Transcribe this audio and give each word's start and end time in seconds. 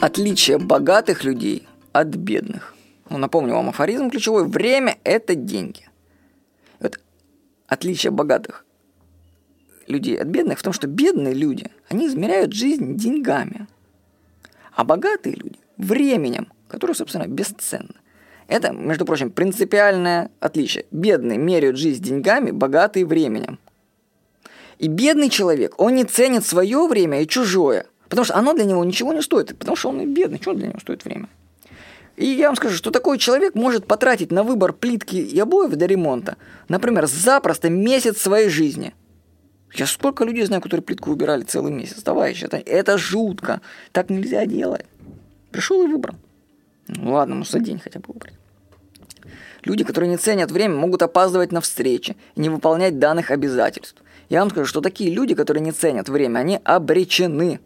Отличие 0.00 0.58
богатых 0.58 1.24
людей 1.24 1.68
от 1.92 2.08
бедных. 2.08 2.74
Ну, 3.10 3.18
напомню 3.18 3.54
вам 3.54 3.68
афоризм 3.68 4.08
ключевой. 4.08 4.46
Время– 4.46 4.96
это 5.04 5.34
деньги. 5.34 5.88
Вот 6.78 6.98
отличие 7.66 8.10
богатых 8.10 8.64
людей 9.86 10.16
от 10.16 10.28
бедных 10.28 10.58
в 10.58 10.62
том, 10.62 10.72
что 10.72 10.86
бедные 10.86 11.34
люди, 11.34 11.66
они 11.88 12.06
измеряют 12.06 12.54
жизнь 12.54 12.96
деньгами. 12.96 13.66
А 14.72 14.84
богатые 14.84 15.36
люди– 15.36 15.58
временем, 15.76 16.48
которое, 16.68 16.94
собственно, 16.94 17.26
бесценно. 17.26 17.94
Это, 18.46 18.72
между 18.72 19.04
прочим, 19.04 19.30
принципиальное 19.30 20.30
отличие. 20.40 20.86
Бедные 20.90 21.38
меряют 21.38 21.76
жизнь 21.76 22.02
деньгами, 22.02 22.52
богатые– 22.52 23.04
временем. 23.06 23.58
И 24.80 24.88
бедный 24.88 25.28
человек, 25.28 25.74
он 25.78 25.94
не 25.94 26.04
ценит 26.04 26.44
свое 26.44 26.88
время 26.88 27.22
и 27.22 27.28
чужое– 27.28 27.86
Потому 28.10 28.24
что 28.24 28.36
оно 28.36 28.52
для 28.54 28.64
него 28.64 28.84
ничего 28.84 29.12
не 29.12 29.22
стоит, 29.22 29.56
потому 29.56 29.76
что 29.76 29.90
он 29.90 30.00
и 30.00 30.06
бедный, 30.06 30.40
что 30.42 30.52
для 30.52 30.66
него 30.66 30.80
стоит 30.80 31.04
время. 31.04 31.28
И 32.16 32.26
я 32.26 32.48
вам 32.48 32.56
скажу, 32.56 32.74
что 32.74 32.90
такой 32.90 33.18
человек 33.18 33.54
может 33.54 33.86
потратить 33.86 34.32
на 34.32 34.42
выбор 34.42 34.72
плитки 34.72 35.14
и 35.14 35.38
обоев 35.38 35.70
до 35.70 35.86
ремонта, 35.86 36.36
например, 36.68 37.06
запросто 37.06 37.70
месяц 37.70 38.18
своей 38.18 38.48
жизни. 38.48 38.92
Я 39.74 39.86
сколько 39.86 40.24
людей 40.24 40.44
знаю, 40.44 40.60
которые 40.60 40.82
плитку 40.82 41.10
выбирали 41.10 41.42
целый 41.44 41.72
месяц, 41.72 42.02
товарищ, 42.02 42.42
это, 42.42 42.56
это 42.56 42.98
жутко, 42.98 43.60
так 43.92 44.10
нельзя 44.10 44.44
делать. 44.44 44.86
Пришел 45.52 45.80
и 45.84 45.86
выбрал. 45.86 46.16
Ну 46.88 47.12
ладно, 47.12 47.36
ну 47.36 47.44
за 47.44 47.60
день 47.60 47.78
хотя 47.78 48.00
бы 48.00 48.06
выбрать. 48.08 48.34
Люди, 49.62 49.84
которые 49.84 50.10
не 50.10 50.16
ценят 50.16 50.50
время, 50.50 50.74
могут 50.74 51.02
опаздывать 51.02 51.52
на 51.52 51.60
встречи 51.60 52.16
и 52.34 52.40
не 52.40 52.48
выполнять 52.48 52.98
данных 52.98 53.30
обязательств. 53.30 54.02
Я 54.30 54.40
вам 54.40 54.50
скажу, 54.50 54.66
что 54.66 54.80
такие 54.80 55.10
люди, 55.10 55.34
которые 55.34 55.60
не 55.60 55.72
ценят 55.72 56.08
время, 56.08 56.38
они 56.38 56.60
обречены. 56.62 57.58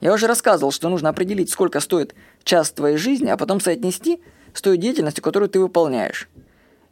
Я 0.00 0.14
уже 0.14 0.28
рассказывал, 0.28 0.70
что 0.70 0.88
нужно 0.88 1.08
определить, 1.08 1.50
сколько 1.50 1.80
стоит 1.80 2.14
час 2.44 2.70
твоей 2.70 2.96
жизни, 2.96 3.28
а 3.28 3.36
потом 3.36 3.60
соотнести 3.60 4.20
с 4.54 4.62
той 4.62 4.78
деятельностью, 4.78 5.24
которую 5.24 5.48
ты 5.48 5.58
выполняешь. 5.58 6.28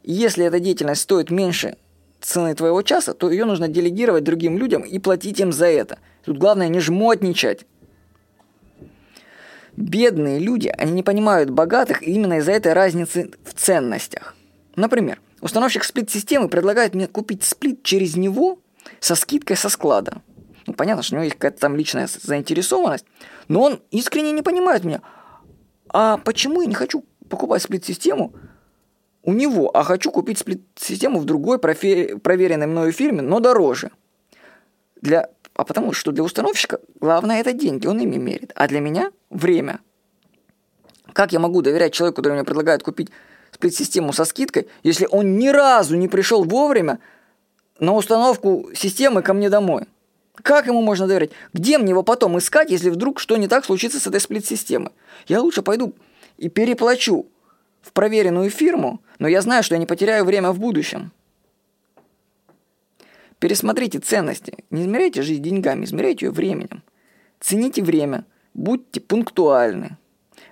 И 0.03 0.11
если 0.11 0.45
эта 0.45 0.59
деятельность 0.59 1.01
стоит 1.01 1.31
меньше 1.31 1.77
цены 2.19 2.53
твоего 2.53 2.81
часа, 2.81 3.13
то 3.13 3.31
ее 3.31 3.45
нужно 3.45 3.69
делегировать 3.69 4.25
другим 4.25 4.57
людям 4.57 4.81
и 4.81 4.99
платить 4.99 5.39
им 5.39 5.53
за 5.53 5.67
это. 5.67 5.97
Тут 6.25 6.37
главное 6.37 6.67
не 6.67 6.81
жмотничать. 6.81 7.65
Бедные 9.77 10.39
люди, 10.39 10.67
они 10.67 10.91
не 10.91 11.03
понимают 11.03 11.49
богатых 11.49 12.03
именно 12.03 12.39
из-за 12.39 12.51
этой 12.51 12.73
разницы 12.73 13.31
в 13.45 13.53
ценностях. 13.53 14.35
Например, 14.75 15.21
установщик 15.39 15.85
сплит-системы 15.85 16.49
предлагает 16.49 16.93
мне 16.93 17.07
купить 17.07 17.43
сплит 17.43 17.81
через 17.81 18.17
него 18.17 18.59
со 18.99 19.15
скидкой 19.15 19.57
со 19.57 19.69
склада. 19.69 20.21
Ну, 20.67 20.73
понятно, 20.73 21.03
что 21.03 21.13
у 21.13 21.17
него 21.17 21.25
есть 21.25 21.35
какая-то 21.35 21.59
там 21.59 21.75
личная 21.75 22.07
заинтересованность, 22.07 23.05
но 23.47 23.61
он 23.61 23.81
искренне 23.91 24.31
не 24.31 24.41
понимает 24.41 24.83
меня. 24.83 25.01
А 25.89 26.17
почему 26.17 26.61
я 26.61 26.67
не 26.67 26.75
хочу 26.75 27.05
покупать 27.29 27.61
сплит-систему 27.61 28.33
у 29.23 29.33
него, 29.33 29.69
а 29.75 29.83
хочу 29.83 30.11
купить 30.11 30.39
сплит-систему 30.39 31.19
в 31.19 31.25
другой 31.25 31.59
проверенной 31.59 32.67
мною 32.67 32.91
фирме, 32.91 33.21
но 33.21 33.39
дороже? 33.39 33.91
Для... 35.01 35.29
А 35.55 35.63
потому 35.63 35.93
что 35.93 36.11
для 36.11 36.23
установщика 36.23 36.79
главное 36.99 37.39
это 37.39 37.53
деньги, 37.53 37.87
он 37.87 37.99
ими 37.99 38.17
мерит. 38.17 38.51
А 38.55 38.67
для 38.67 38.81
меня 38.81 39.11
время. 39.29 39.79
Как 41.13 41.31
я 41.31 41.39
могу 41.39 41.61
доверять 41.61 41.93
человеку, 41.93 42.17
который 42.17 42.33
мне 42.33 42.43
предлагает 42.43 42.83
купить 42.83 43.09
сплит-систему 43.51 44.11
со 44.11 44.25
скидкой, 44.25 44.67
если 44.83 45.07
он 45.09 45.37
ни 45.37 45.47
разу 45.47 45.95
не 45.95 46.07
пришел 46.09 46.43
вовремя 46.43 46.99
на 47.79 47.93
установку 47.93 48.69
системы 48.73 49.21
ко 49.21 49.33
мне 49.33 49.49
домой? 49.49 49.85
Как 50.41 50.67
ему 50.67 50.81
можно 50.81 51.07
доверять? 51.07 51.31
Где 51.53 51.77
мне 51.77 51.89
его 51.89 52.03
потом 52.03 52.37
искать, 52.37 52.69
если 52.69 52.89
вдруг 52.89 53.19
что 53.19 53.37
не 53.37 53.47
так 53.47 53.65
случится 53.65 53.99
с 53.99 54.07
этой 54.07 54.19
сплит-системой? 54.19 54.91
Я 55.27 55.41
лучше 55.41 55.61
пойду 55.61 55.93
и 56.37 56.49
переплачу 56.49 57.25
в 57.81 57.91
проверенную 57.93 58.49
фирму, 58.49 59.01
но 59.19 59.27
я 59.27 59.41
знаю, 59.41 59.63
что 59.63 59.75
я 59.75 59.79
не 59.79 59.85
потеряю 59.85 60.25
время 60.25 60.51
в 60.51 60.59
будущем. 60.59 61.11
Пересмотрите 63.39 63.99
ценности. 63.99 64.63
Не 64.69 64.83
измеряйте 64.83 65.21
жизнь 65.21 65.43
деньгами, 65.43 65.85
измеряйте 65.85 66.25
ее 66.25 66.31
временем. 66.31 66.83
Цените 67.39 67.83
время, 67.83 68.25
будьте 68.53 69.01
пунктуальны. 69.01 69.97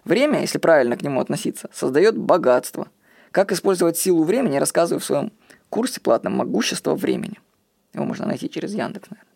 Время, 0.05 0.41
если 0.41 0.57
правильно 0.57 0.97
к 0.97 1.01
нему 1.01 1.19
относиться, 1.19 1.69
создает 1.73 2.17
богатство. 2.17 2.89
Как 3.31 3.51
использовать 3.51 3.97
силу 3.97 4.23
времени, 4.23 4.57
рассказываю 4.57 4.99
в 4.99 5.05
своем 5.05 5.31
курсе 5.73 5.99
платном 5.99 6.33
«Могущество 6.33 6.93
времени». 6.93 7.39
Его 7.95 8.05
можно 8.05 8.27
найти 8.27 8.47
через 8.47 8.75
Яндекс, 8.75 9.09
наверное. 9.09 9.33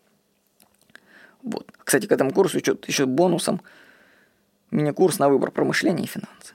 Вот. 1.42 1.72
Кстати, 1.78 2.06
к 2.06 2.12
этому 2.12 2.30
курсу 2.30 2.58
еще, 2.58 2.78
еще 2.86 3.06
бонусом 3.06 3.60
мини-курс 4.70 5.18
на 5.18 5.28
выбор 5.28 5.50
промышления 5.50 6.04
и 6.04 6.06
финансы. 6.06 6.54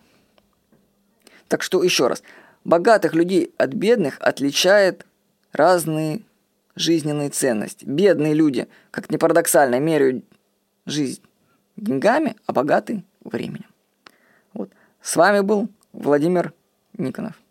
Так 1.49 1.61
что 1.63 1.83
еще 1.83 2.07
раз, 2.07 2.23
богатых 2.63 3.13
людей 3.13 3.53
от 3.57 3.73
бедных 3.73 4.17
отличает 4.21 5.05
разные 5.51 6.21
жизненные 6.75 7.29
ценности. 7.29 7.83
Бедные 7.83 8.33
люди, 8.33 8.69
как 8.89 9.09
ни 9.09 9.17
парадоксально, 9.17 9.81
меряют 9.81 10.23
жизнь 10.85 11.21
деньгами, 11.75 12.37
а 12.45 12.53
богатые– 12.53 13.03
временем. 13.25 13.69
Вот. 14.53 14.69
С 15.01 15.17
вами 15.17 15.41
был 15.41 15.67
Владимир 15.91 16.53
Никонов. 16.97 17.42